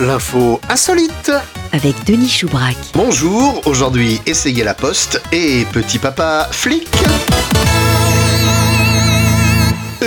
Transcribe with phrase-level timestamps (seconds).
[0.00, 1.30] l'info insolite.
[1.72, 2.76] avec Denis Choubrac.
[2.94, 6.88] Bonjour, aujourd'hui essayez la poste et petit papa flic.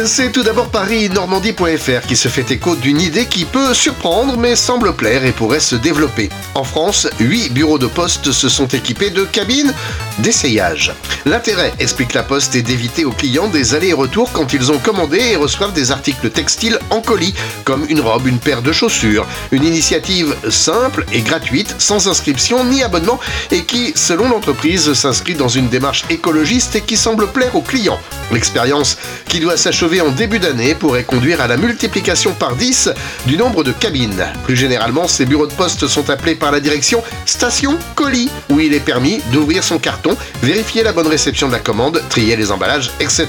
[0.05, 4.93] C'est tout d'abord Paris-Normandie.fr qui se fait écho d'une idée qui peut surprendre mais semble
[4.93, 6.29] plaire et pourrait se développer.
[6.55, 9.73] En France, 8 bureaux de poste se sont équipés de cabines
[10.19, 10.93] d'essayage.
[11.25, 14.77] L'intérêt, explique la Poste, est d'éviter aux clients des allers et retours quand ils ont
[14.77, 17.33] commandé et reçoivent des articles textiles en colis,
[17.63, 19.25] comme une robe, une paire de chaussures.
[19.51, 23.19] Une initiative simple et gratuite, sans inscription ni abonnement,
[23.51, 27.99] et qui, selon l'entreprise, s'inscrit dans une démarche écologiste et qui semble plaire aux clients.
[28.31, 32.89] L'expérience, qui doit s'achever en début d'année, pourrait conduire à la multiplication par 10
[33.25, 34.25] du nombre de cabines.
[34.43, 38.73] Plus généralement, ces bureaux de poste sont appelés par la direction station colis, où il
[38.73, 42.91] est permis d'ouvrir son carton, vérifier la bonne réception de la commande, trier les emballages,
[42.99, 43.27] etc.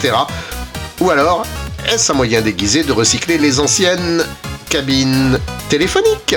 [1.00, 1.46] Ou alors,
[1.92, 4.24] est-ce un moyen déguisé de recycler les anciennes
[4.68, 5.38] cabines
[5.68, 6.36] téléphoniques?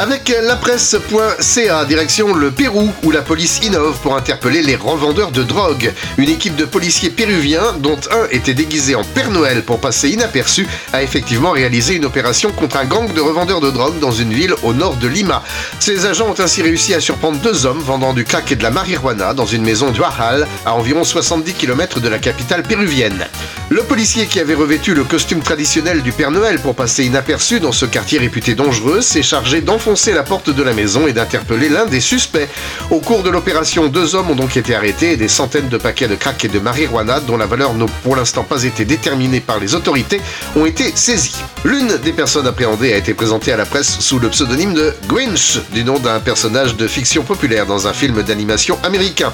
[0.00, 5.42] Avec la presse.ca, direction le Pérou, où la police innove pour interpeller les revendeurs de
[5.42, 5.92] drogue.
[6.16, 10.66] Une équipe de policiers péruviens, dont un était déguisé en Père Noël pour passer inaperçu,
[10.94, 14.54] a effectivement réalisé une opération contre un gang de revendeurs de drogue dans une ville
[14.62, 15.42] au nord de Lima.
[15.80, 18.70] Ces agents ont ainsi réussi à surprendre deux hommes vendant du crack et de la
[18.70, 23.26] marijuana dans une maison d'Huajal, à environ 70 km de la capitale péruvienne.
[23.72, 27.70] Le policier qui avait revêtu le costume traditionnel du Père Noël pour passer inaperçu dans
[27.70, 31.86] ce quartier réputé dangereux s'est chargé d'enfoncer la porte de la maison et d'interpeller l'un
[31.86, 32.48] des suspects.
[32.90, 36.08] Au cours de l'opération, deux hommes ont donc été arrêtés et des centaines de paquets
[36.08, 39.60] de crack et de marijuana, dont la valeur n'a pour l'instant pas été déterminée par
[39.60, 40.20] les autorités,
[40.56, 41.36] ont été saisis.
[41.64, 45.60] L'une des personnes appréhendées a été présentée à la presse sous le pseudonyme de Grinch,
[45.72, 49.32] du nom d'un personnage de fiction populaire dans un film d'animation américain.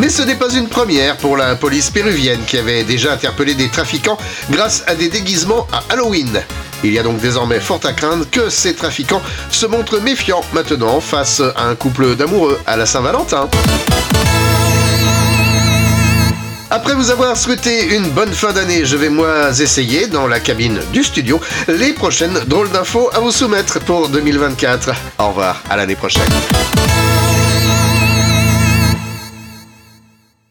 [0.00, 3.68] Mais ce n'est pas une première pour la police péruvienne qui avait déjà interpellé des
[3.76, 4.16] trafiquants
[4.48, 6.40] grâce à des déguisements à Halloween.
[6.82, 10.98] Il y a donc désormais fort à craindre que ces trafiquants se montrent méfiants maintenant
[11.00, 13.50] face à un couple d'amoureux à la Saint-Valentin.
[16.70, 20.80] Après vous avoir souhaité une bonne fin d'année, je vais moi essayer dans la cabine
[20.94, 21.38] du studio
[21.68, 24.90] les prochaines drôles d'infos à vous soumettre pour 2024.
[25.18, 26.24] Au revoir, à l'année prochaine.